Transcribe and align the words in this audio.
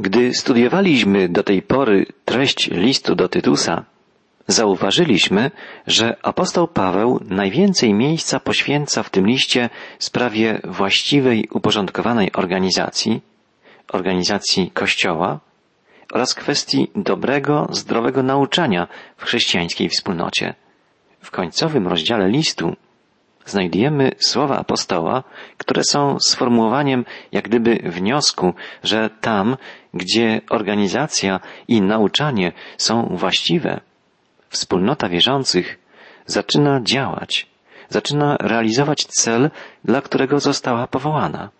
Gdy 0.00 0.34
studiowaliśmy 0.34 1.28
do 1.28 1.42
tej 1.42 1.62
pory 1.62 2.06
treść 2.24 2.70
listu 2.70 3.14
do 3.14 3.28
Tytusa, 3.28 3.84
zauważyliśmy, 4.46 5.50
że 5.86 6.16
apostoł 6.22 6.68
Paweł 6.68 7.20
najwięcej 7.24 7.94
miejsca 7.94 8.40
poświęca 8.40 9.02
w 9.02 9.10
tym 9.10 9.26
liście 9.26 9.70
sprawie 9.98 10.60
właściwej, 10.64 11.48
uporządkowanej 11.52 12.32
organizacji, 12.32 13.20
organizacji 13.92 14.70
Kościoła 14.70 15.40
oraz 16.12 16.34
kwestii 16.34 16.90
dobrego, 16.96 17.68
zdrowego 17.70 18.22
nauczania 18.22 18.88
w 19.16 19.24
chrześcijańskiej 19.24 19.88
wspólnocie. 19.88 20.54
W 21.20 21.30
końcowym 21.30 21.88
rozdziale 21.88 22.28
listu 22.28 22.76
znajdujemy 23.46 24.10
słowa 24.18 24.58
apostoła, 24.58 25.22
które 25.58 25.84
są 25.84 26.16
sformułowaniem 26.20 27.04
jak 27.32 27.44
gdyby 27.44 27.76
wniosku, 27.76 28.54
że 28.82 29.10
tam, 29.20 29.56
gdzie 29.94 30.40
organizacja 30.50 31.40
i 31.68 31.82
nauczanie 31.82 32.52
są 32.78 33.08
właściwe, 33.10 33.80
wspólnota 34.48 35.08
wierzących 35.08 35.78
zaczyna 36.26 36.80
działać, 36.82 37.46
zaczyna 37.88 38.36
realizować 38.40 39.04
cel, 39.04 39.50
dla 39.84 40.00
którego 40.00 40.40
została 40.40 40.86
powołana. 40.86 41.50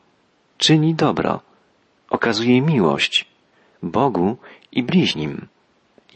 Czyni 0.58 0.94
dobro, 0.94 1.40
okazuje 2.10 2.62
miłość 2.62 3.26
Bogu 3.82 4.36
i 4.72 4.82
bliźnim. 4.82 5.46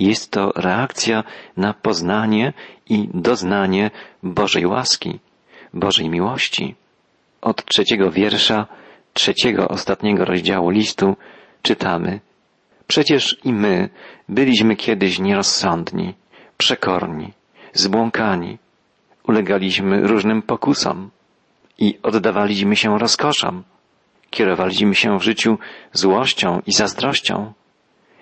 Jest 0.01 0.31
to 0.31 0.53
reakcja 0.57 1.25
na 1.57 1.75
poznanie 1.75 2.53
i 2.89 3.09
doznanie 3.15 3.91
Bożej 4.23 4.67
łaski, 4.67 5.21
Bożej 5.75 6.11
miłości. 6.11 6.75
Od 7.43 7.65
trzeciego 7.65 8.11
wiersza, 8.11 8.67
trzeciego 9.13 9.69
ostatniego 9.69 10.25
rozdziału 10.25 10.71
listu 10.71 11.17
czytamy 11.63 12.21
Przecież 12.87 13.37
i 13.45 13.53
my 13.53 13.89
byliśmy 14.29 14.77
kiedyś 14.77 15.19
nierozsądni, 15.19 16.15
przekorni, 16.57 17.33
zbłąkani, 17.73 18.59
ulegaliśmy 19.29 20.01
różnym 20.01 20.43
pokusom 20.43 21.11
i 21.79 21.99
oddawaliśmy 22.03 22.77
się 22.77 22.99
rozkoszom, 22.99 23.63
kierowaliśmy 24.31 24.95
się 24.95 25.19
w 25.19 25.23
życiu 25.23 25.59
złością 25.93 26.63
i 26.67 26.73
zazdrością, 26.73 27.53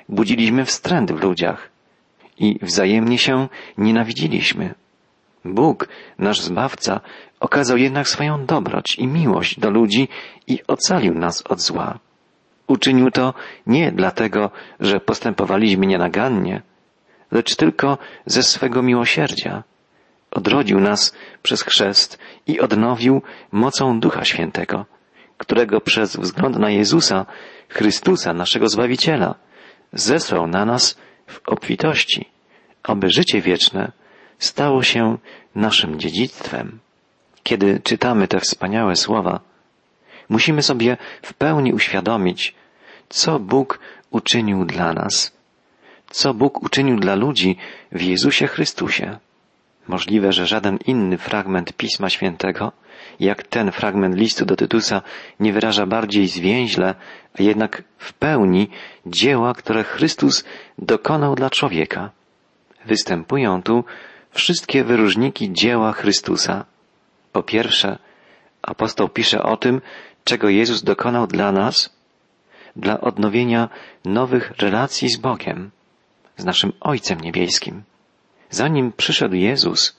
budziliśmy 0.09 0.65
wstręt 0.65 1.13
w 1.13 1.23
ludziach 1.23 1.71
i 2.39 2.59
wzajemnie 2.63 3.19
się 3.19 3.49
nienawidziliśmy. 3.79 4.75
Bóg, 5.45 5.89
nasz 6.19 6.41
Zbawca, 6.41 7.01
okazał 7.41 7.77
jednak 7.77 8.09
swoją 8.09 8.47
dobroć 8.47 8.97
i 8.99 9.07
miłość 9.07 9.61
do 9.61 9.71
ludzi 9.71 10.09
i 10.47 10.59
ocalił 10.67 11.15
nas 11.15 11.43
od 11.49 11.61
zła. 11.61 11.99
Uczynił 12.67 13.11
to 13.11 13.35
nie 13.67 13.93
dlatego, 13.93 14.51
że 14.81 15.01
postępowaliśmy 15.01 15.87
nienagannie, 15.87 16.63
lecz 17.31 17.57
tylko 17.57 17.99
ze 18.27 18.43
swego 18.43 18.83
miłosierdzia. 18.83 19.63
Odrodził 20.31 20.81
nas 20.81 21.15
przez 21.43 21.63
chrzest 21.63 22.19
i 22.47 22.61
odnowił 22.61 23.23
mocą 23.53 24.01
Ducha 24.01 24.25
Świętego, 24.25 24.87
którego 25.39 25.81
przez 25.81 26.17
wzgląd 26.17 26.59
na 26.59 26.71
Jezusa, 26.71 27.27
Chrystusa, 27.69 28.33
naszego 28.33 28.69
Zbawiciela, 28.69 29.35
zesłał 29.93 30.47
na 30.47 30.65
nas 30.65 30.99
w 31.27 31.49
obfitości, 31.49 32.29
aby 32.83 33.11
życie 33.11 33.41
wieczne 33.41 33.93
stało 34.43 34.83
się 34.83 35.19
naszym 35.55 36.01
dziedzictwem. 36.01 36.79
Kiedy 37.43 37.81
czytamy 37.81 38.29
te 38.29 38.41
wspaniałe 38.41 38.97
słowa, 38.97 39.41
musimy 40.29 40.63
sobie 40.63 40.97
w 41.23 41.35
pełni 41.35 41.73
uświadomić, 41.73 42.55
co 43.09 43.39
Bóg 43.39 43.79
uczynił 44.11 44.65
dla 44.65 44.93
nas, 44.93 45.37
co 46.11 46.35
Bóg 46.35 46.63
uczynił 46.63 46.97
dla 46.97 47.15
ludzi 47.15 47.57
w 47.93 48.03
Jezusie 48.03 48.47
Chrystusie. 48.47 49.19
Możliwe, 49.89 50.33
że 50.33 50.47
żaden 50.47 50.79
inny 50.87 51.19
fragment 51.19 51.73
Pisma 51.73 52.11
Świętego, 52.11 52.73
jak 53.21 53.43
ten 53.43 53.73
fragment 53.73 54.17
listu 54.17 54.45
do 54.45 54.57
Tytusa, 54.57 55.03
nie 55.41 55.53
wyraża 55.53 55.87
bardziej 55.87 56.29
zwięźle, 56.29 56.95
a 57.39 57.43
jednak 57.43 57.83
w 57.99 58.13
pełni 58.13 58.71
dzieła, 59.07 59.55
które 59.55 59.85
Chrystus 59.85 60.45
dokonał 60.79 61.35
dla 61.35 61.51
człowieka. 61.51 62.11
Występują 62.87 63.63
tu 63.63 63.85
wszystkie 64.33 64.85
wyróżniki 64.85 65.53
dzieła 65.53 65.93
Chrystusa. 65.93 66.65
Po 67.33 67.43
pierwsze, 67.43 67.99
apostoł 68.63 69.09
pisze 69.09 69.43
o 69.43 69.57
tym, 69.57 69.81
czego 70.25 70.49
Jezus 70.49 70.83
dokonał 70.83 71.27
dla 71.27 71.53
nas, 71.53 71.97
dla 72.77 73.01
odnowienia 73.01 73.69
nowych 74.05 74.53
relacji 74.59 75.09
z 75.09 75.17
Bogiem, 75.17 75.71
z 76.37 76.45
naszym 76.45 76.73
Ojcem 76.81 77.21
Niebieskim. 77.21 77.83
Zanim 78.51 78.93
przyszedł 78.93 79.35
Jezus, 79.35 79.97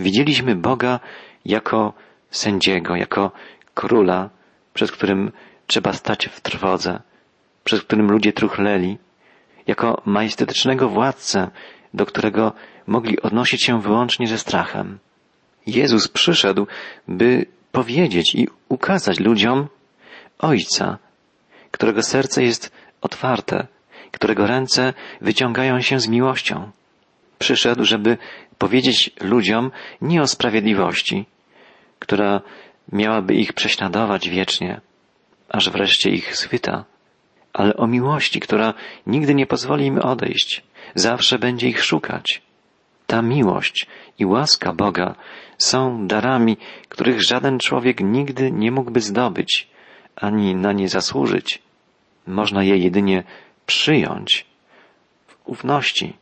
widzieliśmy 0.00 0.56
Boga 0.56 1.00
jako 1.44 1.92
sędziego, 2.30 2.96
jako 2.96 3.32
króla, 3.74 4.30
przed 4.74 4.92
którym 4.92 5.32
trzeba 5.66 5.92
stać 5.92 6.26
w 6.26 6.40
trwodze, 6.40 7.00
przed 7.64 7.82
którym 7.82 8.10
ludzie 8.10 8.32
truchleli, 8.32 8.98
jako 9.66 10.02
majestatycznego 10.04 10.88
władcę, 10.88 11.50
do 11.94 12.06
którego 12.06 12.52
mogli 12.86 13.22
odnosić 13.22 13.64
się 13.64 13.80
wyłącznie 13.80 14.26
ze 14.28 14.38
strachem. 14.38 14.98
Jezus 15.66 16.08
przyszedł, 16.08 16.66
by 17.08 17.46
powiedzieć 17.72 18.34
i 18.34 18.48
ukazać 18.68 19.20
ludziom 19.20 19.68
Ojca, 20.38 20.98
którego 21.70 22.02
serce 22.02 22.42
jest 22.42 22.72
otwarte, 23.00 23.66
którego 24.10 24.46
ręce 24.46 24.92
wyciągają 25.20 25.80
się 25.80 26.00
z 26.00 26.08
miłością. 26.08 26.70
Przyszedł, 27.38 27.84
żeby 27.84 28.18
powiedzieć 28.58 29.10
ludziom 29.20 29.70
nie 30.00 30.22
o 30.22 30.26
sprawiedliwości, 30.26 31.26
która 31.98 32.40
miałaby 32.92 33.34
ich 33.34 33.52
prześladować 33.52 34.28
wiecznie, 34.28 34.80
aż 35.48 35.70
wreszcie 35.70 36.10
ich 36.10 36.36
schwyta, 36.36 36.84
ale 37.52 37.76
o 37.76 37.86
miłości, 37.86 38.40
która 38.40 38.74
nigdy 39.06 39.34
nie 39.34 39.46
pozwoli 39.46 39.86
im 39.86 39.98
odejść, 39.98 40.62
zawsze 40.94 41.38
będzie 41.38 41.68
ich 41.68 41.84
szukać. 41.84 42.42
Ta 43.06 43.22
miłość 43.22 43.86
i 44.18 44.26
łaska 44.26 44.72
Boga 44.72 45.14
są 45.58 46.06
darami, 46.06 46.56
których 46.88 47.22
żaden 47.22 47.58
człowiek 47.58 48.00
nigdy 48.00 48.52
nie 48.52 48.70
mógłby 48.72 49.00
zdobyć, 49.00 49.68
ani 50.16 50.54
na 50.54 50.72
nie 50.72 50.88
zasłużyć. 50.88 51.62
Można 52.26 52.64
je 52.64 52.76
jedynie 52.76 53.22
przyjąć 53.66 54.46
w 55.26 55.36
ufności, 55.44 56.16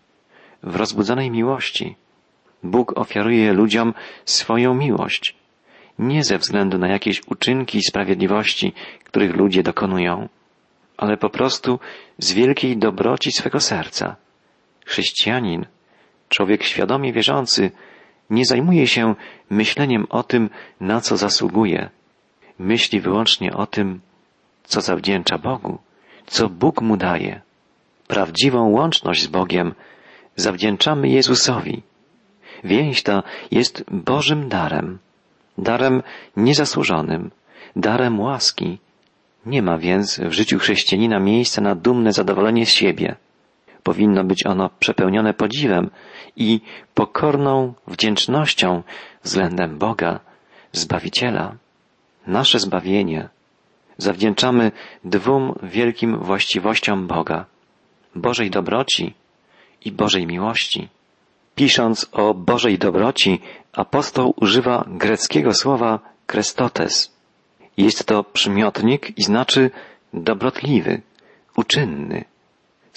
w 0.63 0.77
rozbudzonej 0.77 1.31
miłości. 1.31 1.97
Bóg 2.63 2.99
ofiaruje 2.99 3.53
ludziom 3.53 3.95
swoją 4.25 4.75
miłość, 4.75 5.37
nie 5.99 6.25
ze 6.25 6.39
względu 6.39 6.79
na 6.79 6.89
jakieś 6.89 7.23
uczynki 7.27 7.83
sprawiedliwości, 7.83 8.73
których 9.05 9.37
ludzie 9.37 9.63
dokonują, 9.63 10.29
ale 10.97 11.17
po 11.17 11.31
prostu 11.31 11.79
z 12.19 12.33
wielkiej 12.33 12.77
dobroci 12.77 13.33
swego 13.33 13.61
serca. 13.61 14.17
Chrześcijanin, 14.89 15.67
człowiek 16.29 16.65
świadomie 16.65 17.13
wierzący, 17.13 17.71
nie 18.31 18.45
zajmuje 18.45 18.87
się 18.87 19.15
myśleniem 19.51 20.07
o 20.11 20.23
tym, 20.23 20.51
na 20.81 21.01
co 21.01 21.17
zasługuje. 21.17 21.91
Myśli 22.59 23.01
wyłącznie 23.01 23.55
o 23.55 23.67
tym, 23.67 24.01
co 24.65 24.81
zawdzięcza 24.81 25.39
Bogu, 25.39 25.79
co 26.27 26.49
Bóg 26.49 26.81
mu 26.81 26.97
daje. 26.97 27.41
Prawdziwą 28.07 28.69
łączność 28.69 29.23
z 29.23 29.27
Bogiem 29.27 29.75
zawdzięczamy 30.37 31.09
Jezusowi. 31.09 31.83
Więź 32.65 33.03
ta 33.03 33.23
jest 33.51 33.85
Bożym 33.91 34.49
darem, 34.49 34.99
darem 35.59 36.03
niezasłużonym, 36.37 37.31
darem 37.77 38.21
łaski. 38.21 38.79
Nie 39.47 39.63
ma 39.63 39.79
więc 39.79 40.21
w 40.21 40.33
życiu 40.33 40.59
chrześcijanina 40.59 41.21
miejsca 41.21 41.61
na 41.61 41.75
dumne 41.75 42.13
zadowolenie 42.13 42.67
z 42.67 42.71
siebie. 42.71 43.17
Powinno 43.89 44.25
być 44.25 44.47
ono 44.47 44.71
przepełnione 44.79 45.35
podziwem 45.35 45.91
i 46.37 46.61
pokorną 46.95 47.75
wdzięcznością 47.87 48.83
względem 49.23 49.79
Boga, 49.79 50.21
Zbawiciela. 50.73 51.55
Nasze 52.27 52.59
zbawienie 52.59 53.29
zawdzięczamy 53.99 54.73
dwóm 55.05 55.55
wielkim 55.63 56.19
właściwościom 56.19 57.07
Boga 57.07 57.47
Bożej 58.15 58.51
dobroci 58.51 59.15
i 59.85 59.93
Bożej 59.93 60.27
miłości. 60.27 60.89
Pisząc 61.55 62.09
o 62.13 62.35
Bożej 62.35 62.79
dobroci, 62.79 63.41
apostoł 63.73 64.35
używa 64.41 64.85
greckiego 64.89 65.55
słowa 65.55 65.99
krestotes. 66.27 67.17
Jest 67.77 68.05
to 68.05 68.25
przymiotnik 68.25 69.19
i 69.19 69.23
znaczy 69.23 69.71
dobrotliwy, 70.13 71.03
uczynny. 71.57 72.25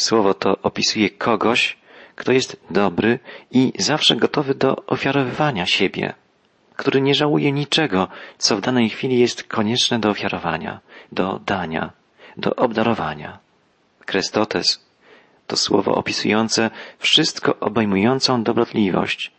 Słowo 0.01 0.33
to 0.33 0.57
opisuje 0.61 1.09
kogoś, 1.09 1.77
kto 2.15 2.31
jest 2.31 2.61
dobry 2.69 3.19
i 3.51 3.73
zawsze 3.79 4.15
gotowy 4.15 4.55
do 4.55 4.75
ofiarowywania 4.75 5.65
siebie, 5.65 6.13
który 6.75 7.01
nie 7.01 7.15
żałuje 7.15 7.51
niczego, 7.51 8.07
co 8.37 8.57
w 8.57 8.61
danej 8.61 8.89
chwili 8.89 9.19
jest 9.19 9.43
konieczne 9.43 9.99
do 9.99 10.09
ofiarowania, 10.09 10.79
do 11.11 11.39
dania, 11.45 11.91
do 12.37 12.55
obdarowania. 12.55 13.39
Krestotes 14.05 14.85
to 15.47 15.57
słowo 15.57 15.95
opisujące 15.95 16.69
wszystko 16.99 17.59
obejmującą 17.59 18.43
dobrotliwość, 18.43 19.31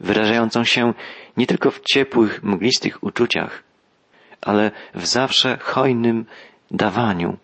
wyrażającą 0.00 0.64
się 0.64 0.94
nie 1.36 1.46
tylko 1.46 1.70
w 1.70 1.80
ciepłych, 1.80 2.42
mglistych 2.42 3.02
uczuciach, 3.02 3.62
ale 4.40 4.70
w 4.94 5.06
zawsze 5.06 5.58
hojnym 5.60 6.26
dawaniu, 6.70 7.36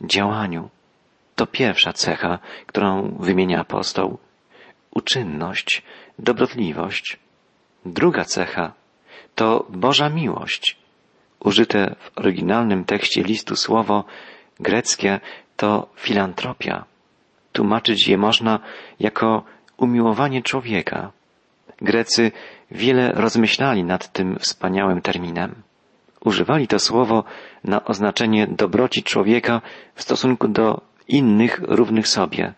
działaniu. 0.00 0.70
To 1.36 1.46
pierwsza 1.46 1.92
cecha, 1.92 2.38
którą 2.66 3.16
wymienia 3.20 3.60
apostoł. 3.60 4.18
Uczynność, 4.90 5.82
dobrotliwość. 6.18 7.18
Druga 7.86 8.24
cecha 8.24 8.72
to 9.34 9.66
Boża 9.68 10.08
miłość. 10.08 10.76
Użyte 11.40 11.96
w 12.00 12.18
oryginalnym 12.18 12.84
tekście 12.84 13.22
listu 13.22 13.56
słowo 13.56 14.04
greckie 14.60 15.20
to 15.56 15.88
filantropia. 15.96 16.84
Tłumaczyć 17.52 18.08
je 18.08 18.18
można 18.18 18.58
jako 19.00 19.42
umiłowanie 19.76 20.42
człowieka. 20.42 21.12
Grecy 21.80 22.32
wiele 22.70 23.12
rozmyślali 23.12 23.84
nad 23.84 24.12
tym 24.12 24.38
wspaniałym 24.38 25.00
terminem. 25.00 25.54
Używali 26.24 26.68
to 26.68 26.78
słowo 26.78 27.24
na 27.64 27.84
oznaczenie 27.84 28.46
dobroci 28.46 29.02
człowieka 29.02 29.60
w 29.94 30.02
stosunku 30.02 30.48
do 30.48 30.80
innych 31.08 31.60
równych 31.62 32.08
sobie, 32.08 32.52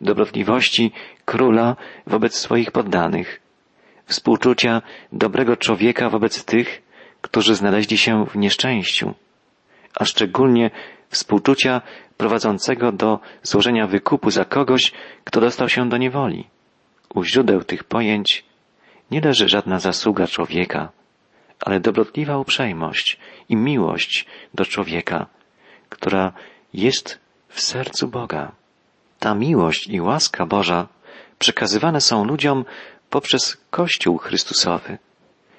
dobrotliwości 0.00 0.92
króla 1.24 1.76
wobec 2.06 2.34
swoich 2.34 2.70
poddanych, 2.70 3.40
współczucia 4.06 4.82
dobrego 5.12 5.56
człowieka 5.56 6.10
wobec 6.10 6.44
tych, 6.44 6.82
którzy 7.20 7.54
znaleźli 7.54 7.98
się 7.98 8.26
w 8.26 8.36
nieszczęściu, 8.36 9.14
a 10.00 10.04
szczególnie 10.04 10.70
współczucia 11.08 11.82
prowadzącego 12.16 12.92
do 12.92 13.20
złożenia 13.42 13.86
wykupu 13.86 14.30
za 14.30 14.44
kogoś, 14.44 14.92
kto 15.24 15.40
dostał 15.40 15.68
się 15.68 15.88
do 15.88 15.96
niewoli. 15.96 16.46
U 17.14 17.24
źródeł 17.24 17.64
tych 17.64 17.84
pojęć 17.84 18.44
nie 19.10 19.20
leży 19.20 19.48
żadna 19.48 19.80
zasługa 19.80 20.26
człowieka, 20.26 20.92
ale 21.60 21.80
dobrotliwa 21.80 22.38
uprzejmość 22.38 23.18
i 23.48 23.56
miłość 23.56 24.26
do 24.54 24.64
człowieka, 24.64 25.26
która 25.88 26.32
jest 26.74 27.25
w 27.56 27.60
sercu 27.62 28.08
Boga. 28.08 28.52
Ta 29.18 29.34
miłość 29.34 29.86
i 29.86 30.00
łaska 30.00 30.46
Boża 30.46 30.86
przekazywane 31.38 32.00
są 32.00 32.24
ludziom 32.24 32.64
poprzez 33.10 33.56
Kościół 33.70 34.18
Chrystusowy. 34.18 34.98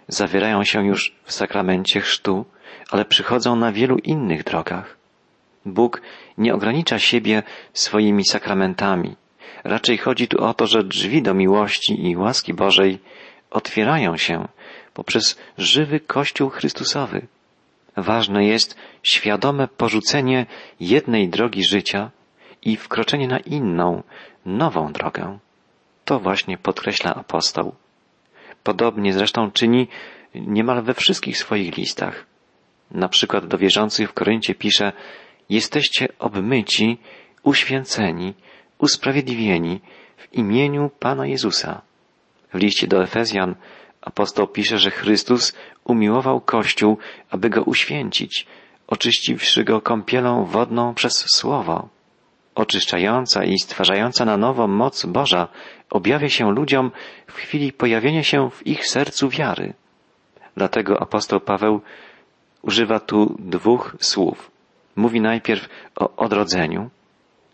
Zawierają 0.08 0.64
się 0.64 0.86
już 0.86 1.16
w 1.24 1.34
sakramencie 1.34 2.02
chrztu, 2.02 2.46
ale 2.92 3.06
przychodzą 3.06 3.56
na 3.56 3.72
wielu 3.72 3.98
innych 3.98 4.44
drogach. 4.44 4.98
Bóg 5.66 6.02
nie 6.38 6.54
ogranicza 6.54 7.00
siebie 7.00 7.44
swoimi 7.74 8.26
sakramentami. 8.26 9.16
Raczej 9.64 9.98
chodzi 9.98 10.28
tu 10.28 10.44
o 10.44 10.54
to, 10.54 10.68
że 10.68 10.84
drzwi 10.84 11.22
do 11.22 11.34
miłości 11.34 12.10
i 12.10 12.18
łaski 12.18 12.54
Bożej 12.54 13.00
otwierają 13.50 14.18
się 14.18 14.48
poprzez 14.94 15.38
żywy 15.58 16.00
Kościół 16.00 16.50
Chrystusowy. 16.50 17.28
Ważne 17.98 18.46
jest 18.46 18.78
świadome 19.04 19.68
porzucenie 19.68 20.46
jednej 20.80 21.30
drogi 21.30 21.64
życia 21.64 22.12
i 22.62 22.76
wkroczenie 22.76 23.28
na 23.28 23.40
inną, 23.40 24.04
nową 24.46 24.94
drogę. 24.94 25.40
To 26.06 26.20
właśnie 26.20 26.58
podkreśla 26.58 27.16
apostoł. 27.16 27.76
Podobnie 28.64 29.14
zresztą 29.14 29.52
czyni 29.52 29.88
niemal 30.36 30.84
we 30.84 30.94
wszystkich 30.94 31.38
swoich 31.38 31.78
listach. 31.78 32.26
Na 32.92 33.10
przykład 33.10 33.48
do 33.48 33.58
wierzących 33.58 34.10
w 34.10 34.14
Koryncie 34.14 34.56
pisze 34.56 34.92
Jesteście 35.50 36.08
obmyci, 36.20 36.98
uświęceni, 37.44 38.34
usprawiedliwieni 38.78 39.82
w 40.18 40.34
imieniu 40.34 40.92
Pana 41.00 41.28
Jezusa. 41.28 41.82
W 42.54 42.58
liście 42.58 42.88
do 42.88 43.04
Efezjan 43.04 43.56
apostoł 44.08 44.48
pisze, 44.48 44.78
że 44.78 44.92
Chrystus 44.92 45.54
umiłował 45.84 46.42
Kościół, 46.42 46.98
aby 47.30 47.50
go 47.50 47.64
uświęcić, 47.64 48.48
oczyściwszy 48.88 49.64
go 49.64 49.82
kąpielą 49.82 50.46
wodną 50.46 50.94
przez 50.94 51.26
Słowo. 51.36 51.90
Oczyszczająca 52.56 53.44
i 53.44 53.60
stwarzająca 53.60 54.26
na 54.26 54.38
nowo 54.38 54.68
moc 54.68 55.06
Boża 55.06 55.48
objawia 55.90 56.30
się 56.30 56.52
ludziom 56.52 56.92
w 57.28 57.34
chwili 57.34 57.74
pojawienia 57.74 58.24
się 58.24 58.50
w 58.50 58.68
ich 58.68 58.88
sercu 58.88 59.30
wiary. 59.30 59.74
Dlatego 60.56 61.02
apostoł 61.02 61.40
Paweł 61.40 61.82
używa 62.62 63.00
tu 63.00 63.36
dwóch 63.40 63.96
słów. 64.00 64.52
Mówi 64.96 65.22
najpierw 65.22 65.70
o 65.96 66.16
odrodzeniu. 66.16 66.90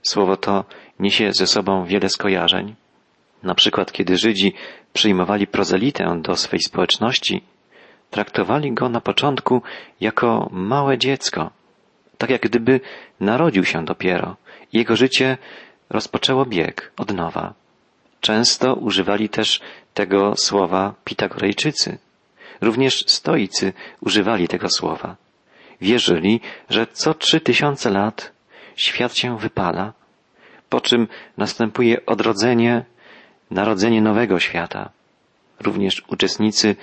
Słowo 0.02 0.38
to 0.38 0.66
niesie 1.00 1.34
ze 1.34 1.48
sobą 1.48 1.86
wiele 1.86 2.10
skojarzeń. 2.10 2.76
Na 3.44 3.56
przykład, 3.56 3.92
kiedy 3.92 4.18
Żydzi 4.18 4.54
przyjmowali 4.94 5.48
prozelitę 5.48 6.22
do 6.22 6.36
swej 6.36 6.60
społeczności, 6.60 7.44
traktowali 8.10 8.74
go 8.74 8.90
na 8.90 9.02
początku 9.02 9.62
jako 10.02 10.50
małe 10.52 10.98
dziecko, 10.98 11.52
tak 12.18 12.30
jak 12.30 12.42
gdyby 12.42 12.80
narodził 13.20 13.66
się 13.66 13.86
dopiero. 13.86 14.36
Jego 14.74 14.96
życie 14.96 15.38
rozpoczęło 15.90 16.46
bieg 16.46 16.92
od 16.98 17.14
nowa. 17.14 17.54
Często 18.22 18.76
używali 18.76 19.30
też 19.30 19.62
tego 19.94 20.36
słowa 20.36 20.94
Pitagorejczycy. 21.04 21.98
Również 22.62 23.04
stoicy 23.08 23.74
używali 24.02 24.48
tego 24.48 24.70
słowa. 24.70 25.16
Wierzyli, 25.82 26.42
że 26.70 26.88
co 26.88 27.14
trzy 27.14 27.40
tysiące 27.40 27.90
lat 27.90 28.32
świat 28.76 29.18
się 29.18 29.38
wypala, 29.38 29.94
po 30.70 30.82
czym 30.82 31.08
następuje 31.38 32.06
odrodzenie, 32.06 32.86
narodzenie 33.52 34.02
nowego 34.02 34.40
świata. 34.40 34.90
Również 35.60 36.04
uczestnicy 36.08 36.76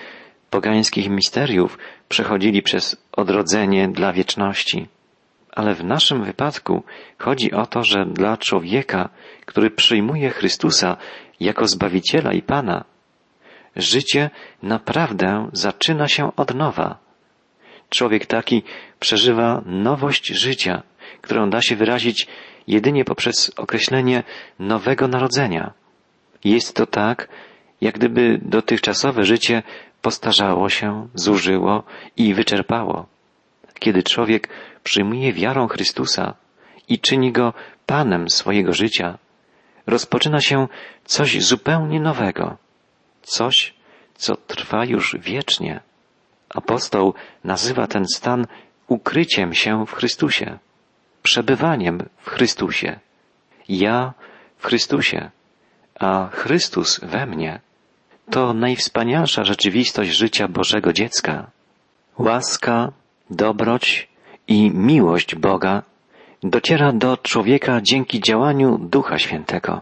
pogańskich 0.51 1.11
misteriów 1.11 1.79
przechodzili 2.09 2.63
przez 2.63 3.03
odrodzenie 3.13 3.89
dla 3.89 4.13
wieczności. 4.13 4.89
Ale 5.53 5.75
w 5.75 5.85
naszym 5.85 6.25
wypadku 6.25 6.83
chodzi 7.19 7.53
o 7.53 7.67
to, 7.67 7.83
że 7.83 8.07
dla 8.07 8.37
człowieka, 8.37 9.09
który 9.47 9.71
przyjmuje 9.71 10.31
Chrystusa 10.31 10.97
jako 11.41 11.67
Zbawiciela 11.67 12.33
i 12.33 12.43
Pana, 12.43 12.85
życie 13.77 14.31
naprawdę 14.63 15.49
zaczyna 15.53 16.09
się 16.09 16.37
od 16.37 16.55
nowa. 16.55 16.99
Człowiek 17.89 18.27
taki 18.27 18.63
przeżywa 19.01 19.63
nowość 19.67 20.27
życia, 20.27 20.83
którą 21.21 21.51
da 21.51 21.63
się 21.63 21.77
wyrazić 21.77 22.27
jedynie 22.67 23.05
poprzez 23.05 23.53
określenie 23.57 24.23
nowego 24.59 25.09
narodzenia. 25.09 25.73
Jest 26.45 26.77
to 26.77 26.87
tak, 26.87 27.29
jak 27.81 27.95
gdyby 27.95 28.41
dotychczasowe 28.43 29.25
życie 29.25 29.63
postarzało 30.03 30.69
się, 30.69 31.09
zużyło 31.15 31.83
i 32.17 32.35
wyczerpało. 32.35 33.07
Kiedy 33.79 34.03
człowiek 34.03 34.49
przyjmuje 34.85 35.33
wiarą 35.33 35.69
Chrystusa 35.69 36.35
i 36.89 36.99
czyni 36.99 37.33
go 37.33 37.53
Panem 37.87 38.31
swojego 38.31 38.73
życia, 38.73 39.19
rozpoczyna 39.87 40.41
się 40.41 40.69
coś 41.05 41.45
zupełnie 41.45 42.01
nowego, 42.01 42.57
coś, 43.23 43.75
co 44.15 44.37
trwa 44.37 44.85
już 44.85 45.17
wiecznie. 45.21 45.81
Apostoł 46.49 47.15
nazywa 47.45 47.87
ten 47.87 48.05
stan 48.15 48.47
ukryciem 48.87 49.55
się 49.55 49.87
w 49.87 49.93
Chrystusie, 49.93 50.59
przebywaniem 51.23 52.09
w 52.17 52.31
Chrystusie. 52.31 52.99
Ja 53.69 54.13
w 54.59 54.67
Chrystusie, 54.67 55.31
a 56.01 56.29
Chrystus 56.33 57.01
we 57.03 57.27
mnie. 57.27 57.61
To 58.31 58.55
najwspanialsza 58.55 59.45
rzeczywistość 59.45 60.11
życia 60.11 60.49
Bożego 60.49 60.93
dziecka. 60.93 61.51
Łaska, 62.19 62.93
dobroć 63.31 64.09
i 64.49 64.71
miłość 64.71 65.35
Boga 65.35 65.83
dociera 66.43 66.93
do 66.93 67.17
człowieka 67.17 67.81
dzięki 67.83 68.21
działaniu 68.21 68.79
Ducha 68.79 69.19
Świętego. 69.19 69.81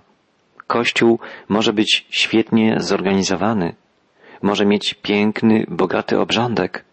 Kościół 0.66 1.18
może 1.48 1.72
być 1.72 2.06
świetnie 2.10 2.76
zorganizowany, 2.80 3.74
może 4.42 4.66
mieć 4.66 4.94
piękny, 4.94 5.64
bogaty 5.68 6.20
obrządek, 6.20 6.84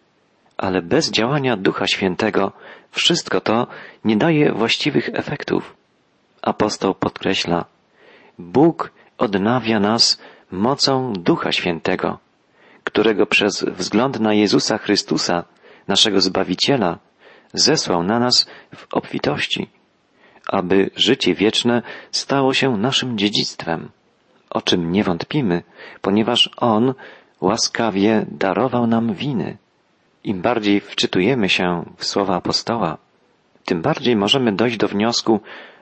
ale 0.58 0.82
bez 0.82 1.12
działania 1.12 1.58
Ducha 1.58 1.88
Świętego 1.88 2.52
wszystko 2.92 3.42
to 3.42 3.68
nie 4.04 4.18
daje 4.18 4.52
właściwych 4.52 5.10
efektów. 5.14 5.76
Apostoł 6.42 6.96
podkreśla, 6.96 7.66
Bóg 8.40 8.92
odnawia 9.18 9.80
nas 9.80 10.22
mocą 10.52 11.14
Ducha 11.14 11.52
Świętego, 11.52 12.20
którego 12.84 13.26
przez 13.26 13.64
wzgląd 13.64 14.20
na 14.20 14.34
Jezusa 14.34 14.78
Chrystusa, 14.78 15.44
naszego 15.88 16.22
Zbawiciela, 16.22 17.00
zesłał 17.54 18.04
na 18.04 18.20
nas 18.20 18.50
w 18.76 18.94
obfitości, 18.94 19.70
aby 20.48 20.90
życie 20.96 21.34
wieczne 21.34 21.82
stało 22.12 22.54
się 22.54 22.78
naszym 22.78 23.18
dziedzictwem, 23.18 23.90
o 24.50 24.62
czym 24.62 24.92
nie 24.92 25.04
wątpimy, 25.04 25.64
ponieważ 26.02 26.50
On 26.58 26.94
łaskawie 27.42 28.26
darował 28.32 28.88
nam 28.88 29.14
winy. 29.14 29.58
Im 30.24 30.42
bardziej 30.42 30.82
wczytujemy 30.82 31.50
się 31.50 31.86
w 31.98 32.06
słowa 32.06 32.36
apostoła, 32.36 32.98
tym 33.66 33.82
bardziej 33.82 34.16
możemy 34.16 34.52
dojść 34.52 34.78
do 34.78 34.88
wniosku, 34.88 35.40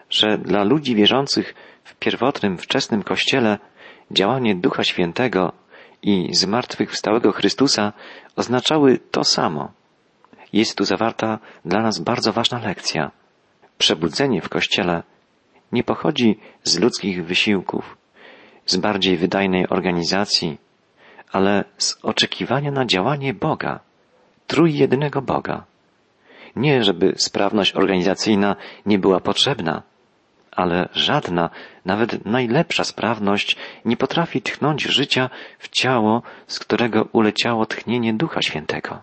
że 0.10 0.38
dla 0.38 0.64
ludzi 0.64 0.96
wierzących 0.96 1.56
w 1.84 1.96
pierwotnym, 1.96 2.58
wczesnym 2.58 3.04
Kościele 3.04 3.58
działanie 4.12 4.56
Ducha 4.56 4.84
Świętego 4.84 5.52
i 6.02 6.36
zmartwychwstałego 6.36 7.32
Chrystusa 7.32 7.94
oznaczały 8.36 9.00
to 9.12 9.24
samo. 9.24 9.72
Jest 10.54 10.78
tu 10.78 10.84
zawarta 10.84 11.40
dla 11.66 11.82
nas 11.82 12.00
bardzo 12.00 12.34
ważna 12.34 12.60
lekcja. 12.60 13.12
Przebudzenie 13.78 14.42
w 14.42 14.50
Kościele 14.50 15.04
nie 15.72 15.84
pochodzi 15.84 16.40
z 16.64 16.80
ludzkich 16.80 17.26
wysiłków, 17.26 17.98
z 18.66 18.78
bardziej 18.78 19.18
wydajnej 19.18 19.70
organizacji, 19.70 20.58
ale 21.32 21.64
z 21.78 21.98
oczekiwania 22.04 22.72
na 22.72 22.86
działanie 22.86 23.34
Boga, 23.34 23.80
trójjednego 24.48 25.22
Boga. 25.22 25.64
Nie, 26.56 26.84
żeby 26.84 27.14
sprawność 27.18 27.76
organizacyjna 27.76 28.56
nie 28.86 29.00
była 29.00 29.20
potrzebna, 29.20 29.84
ale 30.56 30.90
żadna, 30.94 31.50
nawet 31.86 32.26
najlepsza 32.26 32.84
sprawność 32.84 33.58
nie 33.86 33.98
potrafi 33.98 34.42
tchnąć 34.42 34.84
życia 34.84 35.30
w 35.60 35.70
ciało, 35.70 36.22
z 36.48 36.60
którego 36.60 37.08
uleciało 37.12 37.66
tchnienie 37.66 38.14
Ducha 38.14 38.42
Świętego. 38.42 39.02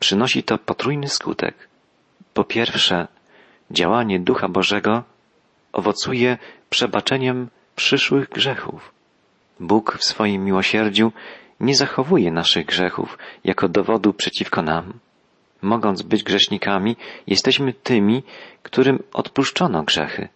Przynosi 0.00 0.42
to 0.42 0.58
potrójny 0.58 1.08
skutek. 1.08 1.68
Po 2.34 2.44
pierwsze, 2.44 3.08
działanie 3.70 4.20
Ducha 4.20 4.48
Bożego 4.48 5.02
owocuje 5.72 6.38
przebaczeniem 6.70 7.48
przyszłych 7.76 8.28
grzechów. 8.28 8.92
Bóg 9.60 9.98
w 9.98 10.04
swoim 10.04 10.44
miłosierdziu 10.44 11.12
nie 11.60 11.74
zachowuje 11.74 12.30
naszych 12.30 12.66
grzechów 12.66 13.18
jako 13.44 13.68
dowodu 13.68 14.12
przeciwko 14.12 14.62
nam. 14.62 14.92
Mogąc 15.62 16.02
być 16.02 16.22
grzesznikami, 16.22 16.96
jesteśmy 17.26 17.72
tymi, 17.72 18.22
którym 18.62 19.02
odpuszczono 19.12 19.82
grzechy. 19.82 20.28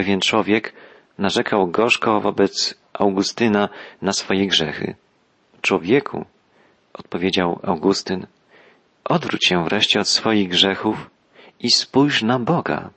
Pewien 0.00 0.20
człowiek 0.20 0.72
narzekał 1.18 1.66
gorzko 1.66 2.20
wobec 2.20 2.74
Augustyna 2.92 3.68
na 4.02 4.12
swoje 4.12 4.46
grzechy. 4.46 4.94
Człowieku, 5.60 6.24
odpowiedział 6.92 7.60
Augustyn, 7.62 8.26
odwróć 9.04 9.46
się 9.46 9.64
wreszcie 9.64 10.00
od 10.00 10.08
swoich 10.08 10.48
grzechów 10.48 11.10
i 11.60 11.70
spójrz 11.70 12.22
na 12.22 12.38
Boga. 12.38 12.90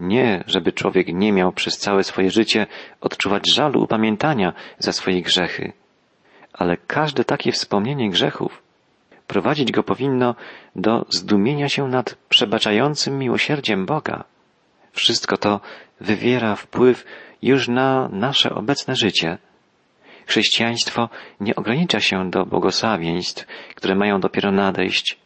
Nie, 0.00 0.44
żeby 0.46 0.72
człowiek 0.72 1.08
nie 1.08 1.32
miał 1.32 1.52
przez 1.52 1.78
całe 1.78 2.04
swoje 2.04 2.30
życie 2.30 2.66
odczuwać 3.00 3.50
żalu 3.50 3.82
upamiętania 3.82 4.52
za 4.78 4.92
swoje 4.92 5.22
grzechy, 5.22 5.72
ale 6.52 6.76
każde 6.76 7.24
takie 7.24 7.52
wspomnienie 7.52 8.10
grzechów 8.10 8.62
prowadzić 9.26 9.72
go 9.72 9.82
powinno 9.82 10.34
do 10.76 11.06
zdumienia 11.08 11.68
się 11.68 11.88
nad 11.88 12.14
przebaczającym 12.28 13.18
miłosierdziem 13.18 13.86
Boga. 13.86 14.24
Wszystko 14.92 15.36
to 15.36 15.60
wywiera 16.00 16.56
wpływ 16.56 17.04
już 17.42 17.68
na 17.68 18.08
nasze 18.08 18.50
obecne 18.50 18.96
życie. 18.96 19.38
Chrześcijaństwo 20.26 21.08
nie 21.40 21.56
ogranicza 21.56 22.00
się 22.00 22.30
do 22.30 22.46
błogosławieństw, 22.46 23.46
które 23.74 23.94
mają 23.94 24.20
dopiero 24.20 24.52
nadejść, 24.52 25.18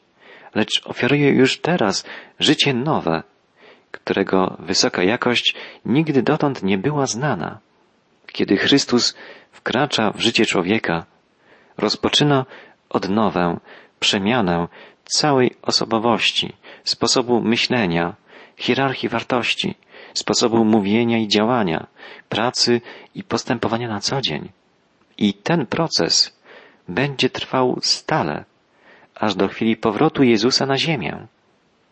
lecz 0.54 0.83
oferuje 0.85 1.30
już 1.30 1.61
teraz 1.61 2.04
życie 2.38 2.75
nowe, 2.75 3.23
którego 3.90 4.56
wysoka 4.59 5.02
jakość 5.02 5.54
nigdy 5.85 6.23
dotąd 6.23 6.62
nie 6.62 6.78
była 6.78 7.06
znana. 7.06 7.59
Kiedy 8.26 8.56
Chrystus 8.56 9.14
wkracza 9.52 10.11
w 10.11 10.21
życie 10.21 10.47
człowieka, 10.47 11.06
rozpoczyna 11.78 12.47
odnowę, 12.88 13.61
przemianę 14.00 14.68
całej 15.04 15.56
osobowości, 15.62 16.52
sposobu 16.85 17.40
myślenia, 17.40 18.14
hierarchii 18.56 19.08
wartości, 19.08 19.75
sposobu 20.14 20.64
mówienia 20.64 21.18
i 21.18 21.28
działania, 21.28 21.87
pracy 22.28 22.80
i 23.14 23.23
postępowania 23.23 23.88
na 23.88 24.00
co 24.00 24.20
dzień. 24.20 24.49
I 25.18 25.34
ten 25.34 25.66
proces 25.66 26.40
będzie 26.88 27.30
trwał 27.30 27.78
stale, 27.82 28.44
aż 29.14 29.34
do 29.34 29.49
chwili 29.49 29.76
powrotu 29.76 30.23
Jezusa 30.23 30.66
na 30.66 30.78
ziemię. 30.78 31.26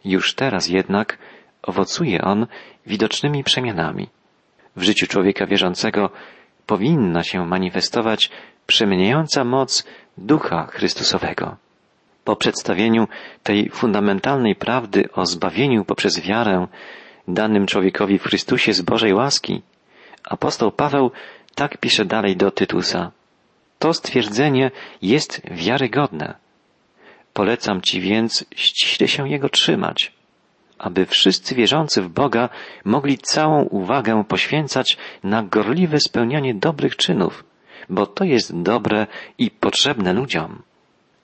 Już 0.04 0.34
teraz 0.34 0.68
jednak 0.68 1.18
owocuje 1.62 2.22
on 2.22 2.46
widocznymi 2.86 3.44
przemianami. 3.44 4.08
W 4.76 4.82
życiu 4.82 5.06
człowieka 5.06 5.46
wierzącego 5.46 6.10
powinna 6.66 7.22
się 7.22 7.46
manifestować 7.46 8.30
przemieniająca 8.66 9.44
moc 9.44 9.84
Ducha 10.18 10.66
Chrystusowego. 10.66 11.56
Po 12.24 12.36
przedstawieniu 12.36 13.08
tej 13.42 13.70
fundamentalnej 13.70 14.54
prawdy 14.54 15.08
o 15.12 15.26
zbawieniu 15.26 15.84
poprzez 15.84 16.20
wiarę 16.20 16.66
danym 17.28 17.66
człowiekowi 17.66 18.18
w 18.18 18.22
Chrystusie 18.22 18.72
z 18.72 18.82
Bożej 18.82 19.14
łaski, 19.14 19.62
apostoł 20.24 20.72
Paweł 20.72 21.10
tak 21.54 21.78
pisze 21.78 22.04
dalej 22.04 22.36
do 22.36 22.50
Tytusa. 22.50 23.10
To 23.78 23.94
stwierdzenie 23.94 24.70
jest 25.02 25.42
wiarygodne. 25.50 26.34
Polecam 27.32 27.80
Ci 27.82 28.00
więc 28.00 28.44
ściśle 28.56 29.08
się 29.08 29.28
jego 29.28 29.48
trzymać, 29.48 30.12
aby 30.78 31.06
wszyscy 31.06 31.54
wierzący 31.54 32.02
w 32.02 32.08
Boga 32.08 32.48
mogli 32.84 33.18
całą 33.18 33.62
uwagę 33.62 34.24
poświęcać 34.28 34.96
na 35.24 35.42
gorliwe 35.42 36.00
spełnianie 36.00 36.54
dobrych 36.54 36.96
czynów, 36.96 37.44
bo 37.88 38.06
to 38.06 38.24
jest 38.24 38.62
dobre 38.62 39.06
i 39.38 39.50
potrzebne 39.50 40.12
ludziom. 40.12 40.62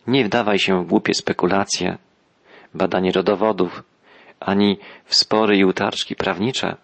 Nie 0.09 0.25
wdawaj 0.25 0.59
się 0.59 0.83
w 0.83 0.87
głupie 0.87 1.15
spekulacje, 1.15 1.99
badanie 2.75 3.13
rodowodów, 3.13 3.83
ani 4.41 4.79
w 5.05 5.15
spory 5.15 5.57
i 5.57 5.65
utarczki 5.65 6.17
prawnicze, 6.17 6.77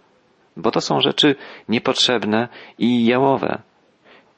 bo 0.57 0.71
to 0.71 0.81
są 0.81 1.01
rzeczy 1.01 1.37
niepotrzebne 1.69 2.49
i 2.79 3.07
jałowe. 3.07 3.63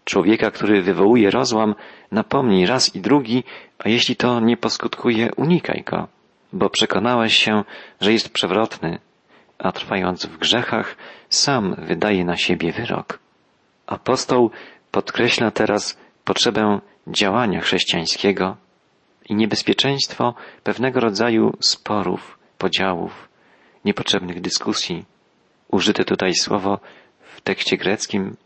Człowieka, 0.05 0.51
który 0.51 0.83
wywołuje 0.83 1.31
rozłam, 1.31 1.75
napomnij 2.13 2.67
raz 2.67 2.95
i 2.97 3.01
drugi, 3.01 3.45
a 3.79 3.89
jeśli 3.89 4.17
to 4.17 4.41
nie 4.41 4.57
poskutkuje, 4.57 5.31
unikaj 5.37 5.83
go, 5.87 6.09
bo 6.53 6.71
przekonałeś 6.71 7.37
się, 7.37 7.65
że 8.01 8.13
jest 8.13 8.29
przewrotny, 8.29 8.99
a 9.59 9.73
trwając 9.73 10.27
w 10.27 10.39
grzechach, 10.39 10.97
sam 11.29 11.75
wydaje 11.79 12.25
na 12.25 12.37
siebie 12.37 12.73
wyrok. 12.73 13.19
Apostoł 13.87 14.51
podkreśla 14.91 15.51
teraz 15.51 15.99
potrzebę 16.25 16.81
działania 17.07 17.61
chrześcijańskiego 17.61 18.57
i 19.29 19.35
niebezpieczeństwo 19.35 20.35
pewnego 20.65 21.01
rodzaju 21.01 21.57
sporów, 21.61 22.39
podziałów, 22.59 23.29
niepotrzebnych 23.85 24.41
dyskusji. 24.41 25.05
Użyte 25.69 26.05
tutaj 26.05 26.35
słowo 26.35 26.79
w 27.37 27.41
tekście 27.41 27.77
greckim, 27.77 28.37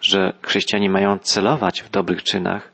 że 0.00 0.32
chrześcijanie 0.42 0.90
mają 0.90 1.18
celować 1.18 1.82
w 1.82 1.90
dobrych 1.90 2.22
czynach, 2.22 2.70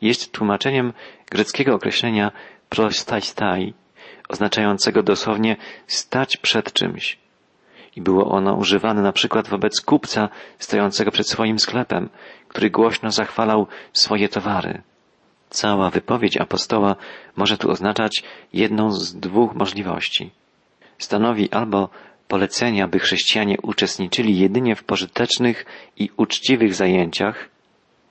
jest 0.00 0.32
tłumaczeniem 0.32 0.92
greckiego 1.30 1.74
określenia 1.74 2.32
prostastai, 2.68 3.74
oznaczającego 4.28 5.02
dosłownie 5.02 5.56
stać 5.86 6.36
przed 6.36 6.72
czymś. 6.72 7.18
I 7.96 8.00
było 8.00 8.30
ono 8.30 8.54
używane 8.54 9.02
na 9.02 9.12
przykład 9.12 9.48
wobec 9.48 9.80
kupca 9.80 10.28
stojącego 10.58 11.10
przed 11.10 11.28
swoim 11.28 11.58
sklepem, 11.58 12.08
który 12.48 12.70
głośno 12.70 13.10
zachwalał 13.10 13.66
swoje 13.92 14.28
towary. 14.28 14.82
Cała 15.50 15.90
wypowiedź 15.90 16.36
apostoła 16.36 16.96
może 17.36 17.58
tu 17.58 17.70
oznaczać 17.70 18.22
jedną 18.52 18.90
z 18.90 19.14
dwóch 19.14 19.54
możliwości. 19.54 20.30
Stanowi 20.98 21.50
albo 21.50 21.88
polecenia, 22.28 22.88
by 22.88 22.98
chrześcijanie 22.98 23.56
uczestniczyli 23.62 24.38
jedynie 24.38 24.76
w 24.76 24.84
pożytecznych 24.84 25.66
i 25.96 26.10
uczciwych 26.16 26.74
zajęciach, 26.74 27.48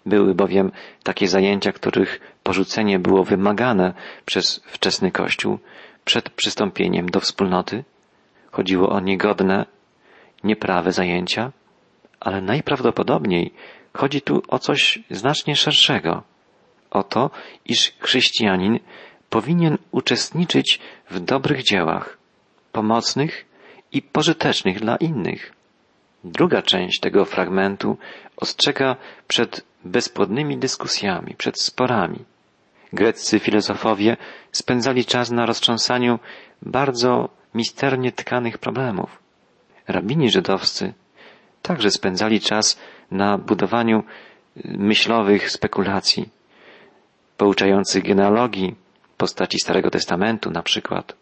były 0.05 0.35
bowiem 0.35 0.71
takie 1.03 1.27
zajęcia, 1.27 1.71
których 1.71 2.19
porzucenie 2.43 2.99
było 2.99 3.23
wymagane 3.23 3.93
przez 4.25 4.61
wczesny 4.65 5.11
Kościół 5.11 5.59
przed 6.05 6.29
przystąpieniem 6.29 7.09
do 7.09 7.19
wspólnoty. 7.19 7.83
Chodziło 8.51 8.89
o 8.89 8.99
niegodne, 8.99 9.65
nieprawe 10.43 10.91
zajęcia, 10.91 11.51
ale 12.19 12.41
najprawdopodobniej 12.41 13.53
chodzi 13.93 14.21
tu 14.21 14.41
o 14.47 14.59
coś 14.59 14.99
znacznie 15.09 15.55
szerszego 15.55 16.23
o 16.91 17.03
to, 17.03 17.29
iż 17.65 17.93
chrześcijanin 17.99 18.79
powinien 19.29 19.77
uczestniczyć 19.91 20.79
w 21.09 21.19
dobrych 21.19 21.63
dziełach, 21.63 22.17
pomocnych 22.71 23.45
i 23.91 24.01
pożytecznych 24.01 24.79
dla 24.79 24.95
innych. 24.95 25.53
Druga 26.23 26.61
część 26.61 26.99
tego 26.99 27.25
fragmentu 27.25 27.97
ostrzega 28.37 28.95
przed 29.27 29.65
bezpłodnymi 29.85 30.57
dyskusjami, 30.57 31.35
przed 31.37 31.61
sporami. 31.61 32.25
Greccy 32.93 33.39
filozofowie 33.39 34.17
spędzali 34.51 35.05
czas 35.05 35.31
na 35.31 35.45
roztrząsaniu 35.45 36.19
bardzo 36.61 37.29
misternie 37.53 38.11
tkanych 38.11 38.57
problemów. 38.57 39.19
Rabini 39.87 40.29
żydowscy 40.29 40.93
także 41.61 41.91
spędzali 41.91 42.39
czas 42.39 42.79
na 43.11 43.37
budowaniu 43.37 44.03
myślowych 44.65 45.51
spekulacji 45.51 46.29
pouczających 47.39 48.03
genealogii 48.03 48.75
postaci 49.17 49.59
Starego 49.59 49.89
Testamentu 49.89 50.51
na 50.51 50.63
przykład. 50.63 51.15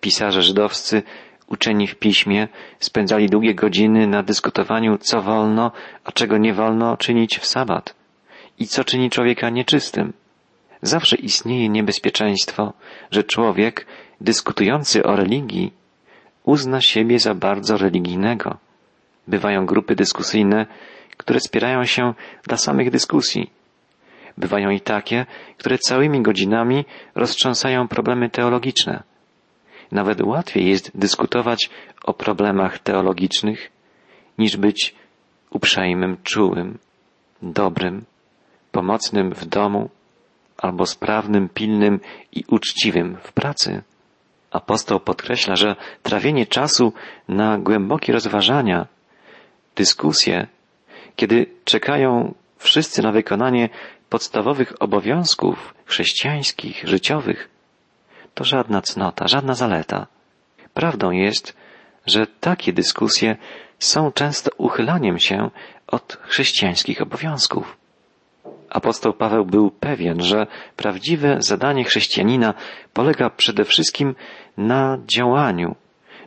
Pisarze 0.00 0.42
żydowscy 0.42 1.02
Uczeni 1.46 1.86
w 1.86 1.94
piśmie 1.94 2.48
spędzali 2.78 3.26
długie 3.28 3.54
godziny 3.54 4.06
na 4.06 4.22
dyskutowaniu, 4.22 4.98
co 4.98 5.22
wolno, 5.22 5.72
a 6.04 6.12
czego 6.12 6.38
nie 6.38 6.54
wolno 6.54 6.96
czynić 6.96 7.38
w 7.38 7.46
sabat 7.46 7.94
i 8.58 8.66
co 8.66 8.84
czyni 8.84 9.10
człowieka 9.10 9.50
nieczystym. 9.50 10.12
Zawsze 10.82 11.16
istnieje 11.16 11.68
niebezpieczeństwo, 11.68 12.72
że 13.10 13.24
człowiek, 13.24 13.86
dyskutujący 14.20 15.04
o 15.04 15.16
religii, 15.16 15.72
uzna 16.44 16.80
siebie 16.80 17.18
za 17.18 17.34
bardzo 17.34 17.76
religijnego. 17.76 18.58
Bywają 19.28 19.66
grupy 19.66 19.94
dyskusyjne, 19.94 20.66
które 21.16 21.40
spierają 21.40 21.84
się 21.84 22.14
dla 22.44 22.56
samych 22.56 22.90
dyskusji. 22.90 23.61
Bywają 24.38 24.70
i 24.70 24.80
takie, 24.80 25.26
które 25.58 25.78
całymi 25.78 26.22
godzinami 26.22 26.84
roztrząsają 27.14 27.88
problemy 27.88 28.30
teologiczne. 28.30 29.02
Nawet 29.92 30.20
łatwiej 30.20 30.68
jest 30.68 30.98
dyskutować 30.98 31.70
o 32.04 32.14
problemach 32.14 32.78
teologicznych, 32.78 33.70
niż 34.38 34.56
być 34.56 34.94
uprzejmym, 35.50 36.16
czułym, 36.22 36.78
dobrym, 37.42 38.04
pomocnym 38.72 39.30
w 39.30 39.44
domu, 39.44 39.90
albo 40.58 40.86
sprawnym, 40.86 41.48
pilnym 41.48 42.00
i 42.32 42.44
uczciwym 42.48 43.16
w 43.22 43.32
pracy. 43.32 43.82
Apostoł 44.50 45.00
podkreśla, 45.00 45.56
że 45.56 45.76
trawienie 46.02 46.46
czasu 46.46 46.92
na 47.28 47.58
głębokie 47.58 48.12
rozważania, 48.12 48.86
dyskusje, 49.76 50.46
kiedy 51.16 51.46
czekają 51.64 52.34
wszyscy 52.62 53.02
na 53.02 53.12
wykonanie 53.12 53.68
podstawowych 54.08 54.72
obowiązków 54.82 55.74
chrześcijańskich, 55.84 56.88
życiowych, 56.88 57.48
to 58.34 58.44
żadna 58.44 58.82
cnota, 58.82 59.28
żadna 59.28 59.54
zaleta. 59.54 60.06
Prawdą 60.74 61.10
jest, 61.10 61.56
że 62.06 62.26
takie 62.40 62.72
dyskusje 62.72 63.36
są 63.78 64.12
często 64.12 64.50
uchylaniem 64.58 65.18
się 65.18 65.50
od 65.86 66.18
chrześcijańskich 66.22 67.02
obowiązków. 67.02 67.76
Apostoł 68.70 69.12
Paweł 69.12 69.44
był 69.44 69.70
pewien, 69.70 70.22
że 70.22 70.46
prawdziwe 70.76 71.36
zadanie 71.38 71.84
chrześcijanina 71.84 72.54
polega 72.92 73.30
przede 73.30 73.64
wszystkim 73.64 74.14
na 74.56 74.98
działaniu, 75.06 75.74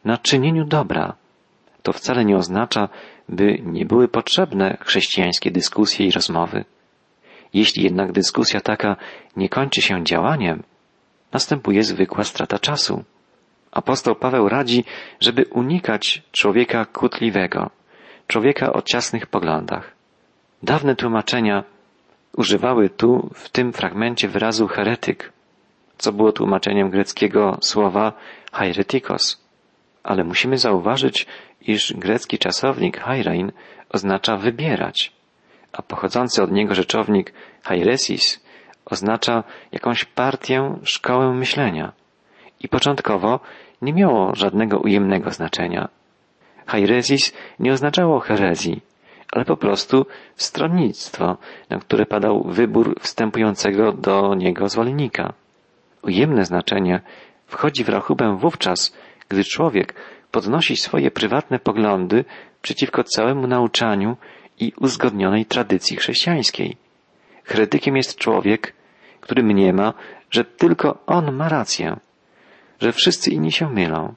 na 0.05 0.17
czynieniu 0.17 0.65
dobra. 0.65 1.13
To 1.83 1.93
wcale 1.93 2.25
nie 2.25 2.37
oznacza, 2.37 2.89
by 3.29 3.59
nie 3.63 3.85
były 3.85 4.07
potrzebne 4.07 4.77
chrześcijańskie 4.81 5.51
dyskusje 5.51 6.07
i 6.07 6.11
rozmowy. 6.11 6.65
Jeśli 7.53 7.83
jednak 7.83 8.11
dyskusja 8.11 8.61
taka 8.61 8.95
nie 9.35 9.49
kończy 9.49 9.81
się 9.81 10.03
działaniem, 10.03 10.63
następuje 11.31 11.83
zwykła 11.83 12.23
strata 12.23 12.59
czasu. 12.59 13.03
Apostoł 13.71 14.15
Paweł 14.15 14.49
radzi, 14.49 14.83
żeby 15.19 15.45
unikać 15.45 16.23
człowieka 16.31 16.85
kłótliwego, 16.85 17.69
człowieka 18.27 18.73
o 18.73 18.81
ciasnych 18.81 19.27
poglądach. 19.27 19.91
Dawne 20.63 20.95
tłumaczenia 20.95 21.63
używały 22.37 22.89
tu 22.89 23.29
w 23.33 23.49
tym 23.49 23.73
fragmencie 23.73 24.27
wyrazu 24.27 24.67
heretyk, 24.67 25.33
co 25.97 26.11
było 26.11 26.31
tłumaczeniem 26.31 26.89
greckiego 26.89 27.57
słowa 27.61 28.13
hairetikos. 28.51 29.45
Ale 30.03 30.23
musimy 30.23 30.57
zauważyć, 30.57 31.27
iż 31.67 31.93
grecki 31.93 32.37
czasownik 32.37 32.99
hairein 32.99 33.51
oznacza 33.89 34.37
wybierać, 34.37 35.11
a 35.73 35.81
pochodzący 35.81 36.43
od 36.43 36.51
niego 36.51 36.75
rzeczownik 36.75 37.33
hairesis 37.63 38.45
oznacza 38.85 39.43
jakąś 39.71 40.05
partię, 40.05 40.75
szkołę 40.83 41.33
myślenia. 41.33 41.91
I 42.59 42.69
początkowo 42.69 43.39
nie 43.81 43.93
miało 43.93 44.35
żadnego 44.35 44.79
ujemnego 44.79 45.31
znaczenia. 45.31 45.89
Hairesis 46.65 47.33
nie 47.59 47.73
oznaczało 47.73 48.19
herezji, 48.19 48.81
ale 49.31 49.45
po 49.45 49.57
prostu 49.57 50.05
stronnictwo, 50.35 51.37
na 51.69 51.79
które 51.79 52.05
padał 52.05 52.43
wybór 52.43 52.95
wstępującego 52.99 53.91
do 53.91 54.35
niego 54.35 54.69
zwolennika. 54.69 55.33
Ujemne 56.01 56.45
znaczenie 56.45 57.01
wchodzi 57.45 57.83
w 57.83 57.89
rachubę 57.89 58.37
wówczas, 58.39 58.97
gdy 59.29 59.43
człowiek 59.43 59.95
podnosi 60.35 60.77
swoje 60.77 61.11
prywatne 61.11 61.59
poglądy 61.59 62.25
przeciwko 62.61 63.03
całemu 63.03 63.47
nauczaniu 63.47 64.17
i 64.59 64.73
uzgodnionej 64.79 65.45
tradycji 65.45 65.97
chrześcijańskiej. 65.97 66.77
Heretykiem 67.43 67.95
jest 67.95 68.17
człowiek, 68.17 68.73
który 69.21 69.43
mniema, 69.43 69.93
że 70.31 70.45
tylko 70.45 71.03
on 71.05 71.35
ma 71.35 71.49
rację, 71.49 71.99
że 72.79 72.91
wszyscy 72.91 73.31
inni 73.31 73.51
się 73.51 73.69
mylą. 73.69 74.15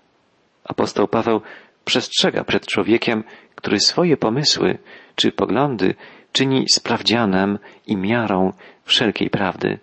Apostoł 0.65 1.09
Paweł 1.09 1.41
przestrzega 1.85 2.45
przed 2.45 2.67
człowiekiem, 2.67 3.25
który 3.55 3.81
swoje 3.81 4.17
pomysły 4.17 4.79
czy 5.15 5.33
poglądy 5.33 5.95
czyni 6.33 6.65
sprawdzianem 6.73 7.59
i 7.87 7.97
miarą 7.97 8.53
wszelkiej 8.85 9.31
prawdy. 9.31 9.79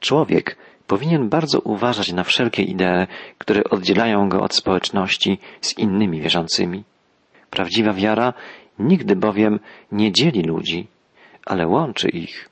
Człowiek 0.00 0.56
powinien 0.86 1.28
bardzo 1.28 1.60
uważać 1.60 2.12
na 2.12 2.24
wszelkie 2.24 2.62
idee, 2.62 3.06
które 3.38 3.64
oddzielają 3.64 4.28
go 4.28 4.40
od 4.40 4.54
społeczności 4.54 5.38
z 5.60 5.78
innymi 5.78 6.20
wierzącymi. 6.20 6.84
Prawdziwa 7.50 7.92
wiara 7.92 8.32
nigdy 8.78 9.16
bowiem 9.16 9.60
nie 9.92 10.12
dzieli 10.12 10.42
ludzi, 10.42 10.86
ale 11.46 11.66
łączy 11.66 12.08
ich. 12.08 12.48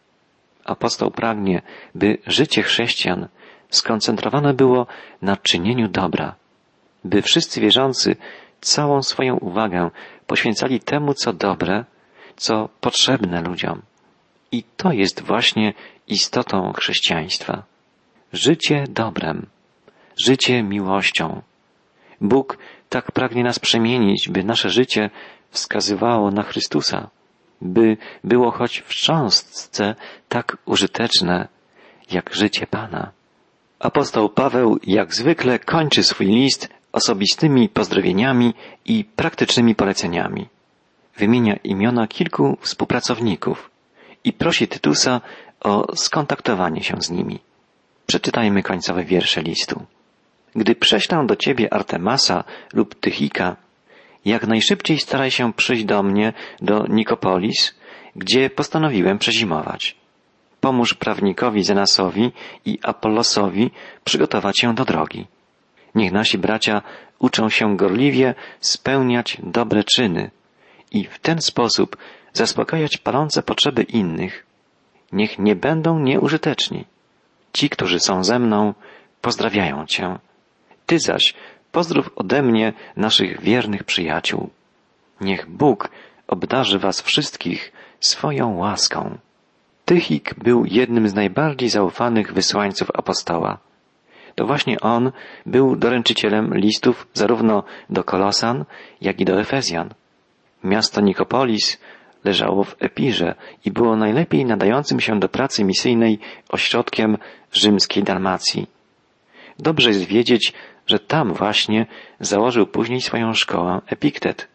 Apostoł 0.64 1.10
pragnie, 1.10 1.62
by 1.94 2.18
życie 2.26 2.62
chrześcijan 2.62 3.28
skoncentrowane 3.70 4.54
było 4.54 4.86
na 5.22 5.36
czynieniu 5.36 5.88
dobra, 5.88 6.34
by 7.04 7.22
wszyscy 7.22 7.60
wierzący 7.60 8.16
całą 8.60 9.02
swoją 9.02 9.36
uwagę 9.36 9.90
poświęcali 10.26 10.80
temu, 10.80 11.14
co 11.14 11.32
dobre, 11.32 11.84
co 12.36 12.68
potrzebne 12.80 13.42
ludziom. 13.42 13.82
I 14.52 14.62
to 14.76 14.92
jest 14.92 15.22
właśnie 15.22 15.72
istotą 16.06 16.72
chrześcijaństwa. 16.72 17.62
Życie 18.32 18.84
dobrem, 18.88 19.46
życie 20.24 20.62
miłością. 20.62 21.42
Bóg 22.20 22.58
tak 22.88 23.12
pragnie 23.12 23.44
nas 23.44 23.58
przemienić, 23.58 24.28
by 24.28 24.44
nasze 24.44 24.70
życie 24.70 25.10
wskazywało 25.50 26.30
na 26.30 26.42
Chrystusa, 26.42 27.10
by 27.60 27.96
było 28.24 28.50
choć 28.50 28.80
w 28.86 28.94
cząstce 28.94 29.94
tak 30.28 30.56
użyteczne, 30.66 31.48
jak 32.10 32.34
życie 32.34 32.66
Pana. 32.66 33.10
Apostoł 33.78 34.28
Paweł 34.28 34.78
jak 34.82 35.14
zwykle 35.14 35.58
kończy 35.58 36.02
swój 36.02 36.26
list 36.26 36.68
osobistymi 36.92 37.68
pozdrowieniami 37.68 38.54
i 38.84 39.04
praktycznymi 39.04 39.74
poleceniami. 39.74 40.48
Wymienia 41.16 41.56
imiona 41.64 42.06
kilku 42.06 42.58
współpracowników 42.60 43.70
i 44.24 44.32
prosi 44.32 44.68
Tytusa 44.68 45.20
o 45.60 45.96
skontaktowanie 45.96 46.82
się 46.82 46.96
z 47.02 47.10
nimi. 47.10 47.49
Przeczytajmy 48.10 48.62
końcowe 48.62 49.04
wiersze 49.04 49.42
listu. 49.42 49.86
Gdy 50.56 50.74
prześlę 50.74 51.26
do 51.26 51.36
ciebie 51.36 51.74
Artemasa 51.74 52.44
lub 52.72 52.94
Tychika, 52.94 53.56
jak 54.24 54.46
najszybciej 54.46 54.98
staraj 54.98 55.30
się 55.30 55.52
przyjść 55.52 55.84
do 55.84 56.02
mnie 56.02 56.32
do 56.62 56.86
Nikopolis, 56.88 57.74
gdzie 58.16 58.50
postanowiłem 58.50 59.18
przezimować. 59.18 59.96
Pomóż 60.60 60.94
prawnikowi 60.94 61.64
Zenasowi 61.64 62.32
i 62.64 62.78
Apollosowi 62.82 63.70
przygotować 64.04 64.58
się 64.58 64.74
do 64.74 64.84
drogi. 64.84 65.26
Niech 65.94 66.12
nasi 66.12 66.38
bracia 66.38 66.82
uczą 67.18 67.48
się 67.48 67.76
gorliwie 67.76 68.34
spełniać 68.60 69.38
dobre 69.42 69.84
czyny 69.84 70.30
i 70.92 71.04
w 71.04 71.18
ten 71.18 71.42
sposób 71.42 71.96
zaspokajać 72.32 72.96
palące 72.96 73.42
potrzeby 73.42 73.82
innych. 73.82 74.46
Niech 75.12 75.38
nie 75.38 75.56
będą 75.56 75.98
nieużyteczni. 75.98 76.84
Ci, 77.52 77.70
którzy 77.70 78.00
są 78.00 78.24
ze 78.24 78.38
mną, 78.38 78.74
pozdrawiają 79.20 79.86
Cię. 79.86 80.18
Ty 80.86 80.98
zaś 80.98 81.34
pozdrów 81.72 82.10
ode 82.16 82.42
mnie 82.42 82.72
naszych 82.96 83.40
wiernych 83.40 83.84
przyjaciół. 83.84 84.50
Niech 85.20 85.50
Bóg 85.50 85.90
obdarzy 86.26 86.78
Was 86.78 87.00
wszystkich 87.00 87.72
swoją 88.00 88.56
łaską. 88.56 89.18
Tychik 89.84 90.34
był 90.34 90.64
jednym 90.64 91.08
z 91.08 91.14
najbardziej 91.14 91.68
zaufanych 91.68 92.32
wysłańców 92.32 92.90
apostoła. 92.94 93.58
To 94.34 94.46
właśnie 94.46 94.80
on 94.80 95.12
był 95.46 95.76
doręczycielem 95.76 96.54
listów 96.54 97.06
zarówno 97.14 97.62
do 97.90 98.04
Kolosan, 98.04 98.64
jak 99.00 99.20
i 99.20 99.24
do 99.24 99.40
Efezjan. 99.40 99.94
Miasto 100.64 101.00
Nikopolis 101.00 101.78
leżało 102.24 102.64
w 102.64 102.76
Epirze 102.78 103.34
i 103.64 103.70
było 103.70 103.96
najlepiej 103.96 104.44
nadającym 104.44 105.00
się 105.00 105.20
do 105.20 105.28
pracy 105.28 105.64
misyjnej 105.64 106.18
ośrodkiem 106.48 107.18
rzymskiej 107.52 108.04
Dalmacji. 108.04 108.66
Dobrze 109.58 109.88
jest 109.88 110.04
wiedzieć, 110.04 110.52
że 110.86 110.98
tam 110.98 111.34
właśnie 111.34 111.86
założył 112.20 112.66
później 112.66 113.00
swoją 113.00 113.34
szkołę 113.34 113.80
Epiktet, 113.86 114.48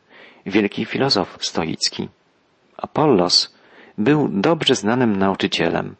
wielki 0.45 0.85
filozof 0.85 1.37
stoicki. 1.39 2.09
Apollos 2.77 3.55
był 3.97 4.29
dobrze 4.31 4.75
znanym 4.75 5.15
nauczycielem. 5.15 5.95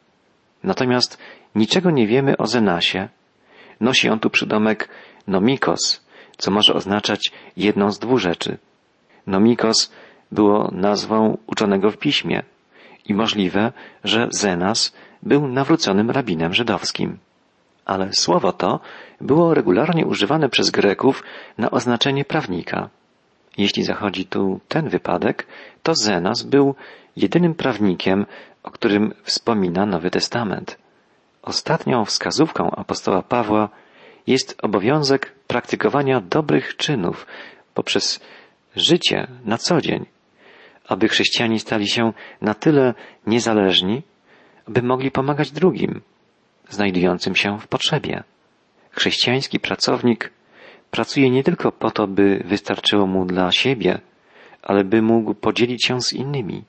Natomiast 0.64 1.18
niczego 1.56 1.92
nie 1.92 2.08
wiemy 2.08 2.38
o 2.38 2.48
Zenasie, 2.48 3.10
Nosi 3.80 4.10
on 4.10 4.20
tu 4.20 4.30
przydomek 4.30 4.90
nomikos, 5.28 6.06
co 6.38 6.52
może 6.52 6.74
oznaczać 6.74 7.32
jedną 7.58 7.92
z 7.92 8.00
dwóch 8.00 8.20
rzeczy. 8.20 8.58
Nomikos 9.28 9.92
było 10.32 10.70
nazwą 10.72 11.38
uczonego 11.48 11.92
w 11.92 11.98
piśmie 11.98 12.44
i 13.06 13.14
możliwe, 13.14 13.72
że 14.04 14.28
Zenas 14.32 14.94
był 15.24 15.48
nawróconym 15.48 16.12
rabinem 16.12 16.54
żydowskim. 16.54 17.18
Ale 17.86 18.10
słowo 18.14 18.52
to 18.54 18.80
było 19.22 19.54
regularnie 19.54 20.06
używane 20.06 20.50
przez 20.50 20.70
Greków 20.70 21.24
na 21.58 21.72
oznaczenie 21.72 22.26
prawnika. 22.26 22.90
Jeśli 23.58 23.84
zachodzi 23.84 24.26
tu 24.26 24.60
ten 24.68 24.90
wypadek, 24.90 25.48
to 25.84 25.96
Zenas 25.96 26.44
był 26.44 26.76
jedynym 27.16 27.56
prawnikiem, 27.56 28.26
o 28.64 28.72
którym 28.72 29.14
wspomina 29.24 29.86
Nowy 29.86 30.12
Testament. 30.12 30.78
Ostatnią 31.42 32.06
wskazówką 32.06 32.72
apostoła 32.72 33.22
Pawła 33.22 33.70
jest 34.28 34.58
obowiązek 34.62 35.36
praktykowania 35.48 36.22
dobrych 36.22 36.78
czynów 36.78 37.28
poprzez 37.74 38.20
życie 38.76 39.28
na 39.46 39.58
co 39.58 39.82
dzień, 39.82 40.06
aby 40.88 41.08
chrześcijanie 41.08 41.60
stali 41.60 41.88
się 41.88 42.14
na 42.42 42.54
tyle 42.54 42.94
niezależni, 43.28 44.02
by 44.68 44.82
mogli 44.82 45.12
pomagać 45.12 45.52
drugim, 45.52 46.02
znajdującym 46.70 47.36
się 47.36 47.60
w 47.60 47.68
potrzebie. 47.68 48.24
Chrześcijański 48.92 49.60
pracownik 49.60 50.32
pracuje 50.92 51.30
nie 51.30 51.44
tylko 51.44 51.72
po 51.72 51.92
to, 51.92 52.08
by 52.08 52.44
wystarczyło 52.46 53.08
mu 53.08 53.26
dla 53.26 53.52
siebie, 53.52 54.00
ale 54.64 54.84
by 54.84 55.02
mógł 55.02 55.34
podzielić 55.34 55.86
się 55.86 56.02
z 56.02 56.14
innymi. 56.14 56.64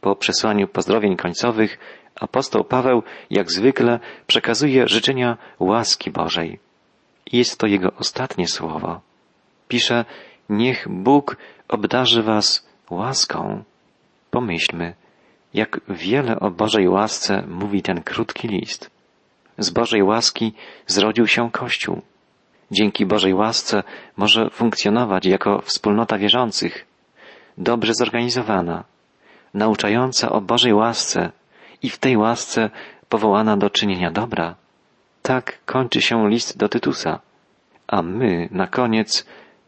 Po 0.00 0.16
przesłaniu 0.16 0.68
pozdrowień 0.68 1.16
końcowych 1.16 1.78
apostoł 2.14 2.64
Paweł 2.64 3.02
jak 3.30 3.52
zwykle 3.52 4.00
przekazuje 4.26 4.88
życzenia 4.88 5.36
łaski 5.58 6.10
Bożej. 6.10 6.58
Jest 7.32 7.58
to 7.58 7.66
jego 7.66 7.92
ostatnie 7.92 8.48
słowo. 8.48 9.00
Pisze, 9.68 10.04
niech 10.48 10.88
Bóg 10.88 11.36
obdarzy 11.68 12.22
was 12.22 12.65
łaską. 12.90 13.62
Pomyślmy, 14.30 14.94
jak 15.54 15.80
wiele 15.88 16.40
o 16.40 16.50
Bożej 16.50 16.88
łasce 16.88 17.42
mówi 17.48 17.82
ten 17.82 18.02
krótki 18.02 18.48
list. 18.48 18.90
Z 19.58 19.70
Bożej 19.70 20.02
łaski 20.02 20.52
zrodził 20.86 21.26
się 21.26 21.50
Kościół. 21.50 22.02
Dzięki 22.70 23.06
Bożej 23.06 23.34
łasce 23.34 23.82
może 24.16 24.50
funkcjonować 24.50 25.26
jako 25.26 25.60
wspólnota 25.60 26.18
wierzących, 26.18 26.86
dobrze 27.58 27.94
zorganizowana, 27.94 28.84
nauczająca 29.54 30.30
o 30.30 30.40
Bożej 30.40 30.74
łasce 30.74 31.32
i 31.82 31.90
w 31.90 31.98
tej 31.98 32.16
łasce 32.16 32.70
powołana 33.08 33.56
do 33.56 33.70
czynienia 33.70 34.10
dobra. 34.10 34.54
Tak 35.22 35.64
kończy 35.64 36.02
się 36.02 36.28
list 36.28 36.58
do 36.58 36.68
Tytusa. 36.68 37.20
A 37.86 38.02
my, 38.02 38.48
na 38.50 38.66
koniec, 38.66 39.26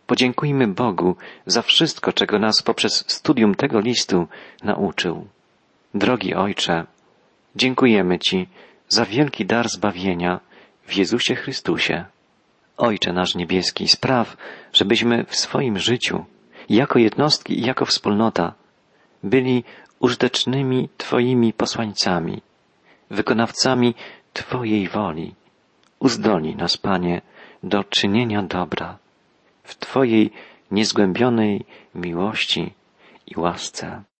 podziękujmy 0.09 0.67
Bogu 0.67 1.17
za 1.47 1.63
wszystko, 1.63 2.13
czego 2.13 2.39
nas 2.39 2.63
poprzez 2.63 3.05
studium 3.07 3.55
tego 3.55 3.81
listu 3.81 4.29
nauczył. 4.63 5.27
Drogi 5.95 6.35
Ojcze, 6.35 6.87
dziękujemy 7.57 8.19
Ci 8.19 8.49
za 8.89 9.05
wielki 9.05 9.47
dar 9.47 9.69
zbawienia 9.69 10.41
w 10.87 10.97
Jezusie 10.97 11.35
Chrystusie. 11.35 12.05
Ojcze 12.77 13.13
nasz 13.13 13.35
niebieski, 13.35 13.89
spraw, 13.89 14.37
żebyśmy 14.73 15.25
w 15.25 15.37
swoim 15.37 15.79
życiu, 15.79 16.25
jako 16.69 16.99
jednostki 16.99 17.61
i 17.61 17.67
jako 17.67 17.85
wspólnota, 17.85 18.55
byli 19.23 19.65
użytecznymi 20.01 20.89
Twoimi 20.97 21.53
posłańcami, 21.53 22.43
wykonawcami 23.11 23.95
Twojej 24.33 24.89
woli. 24.89 25.35
Uzdolnij 25.99 26.57
nas, 26.57 26.77
Panie, 26.77 27.21
do 27.63 27.85
czynienia 27.85 28.43
dobra 28.43 28.99
w 29.69 29.75
Twojej 29.79 30.31
niezgłębionej 30.71 31.65
miłości 31.95 32.75
i 33.27 33.41
łasce. 33.41 34.03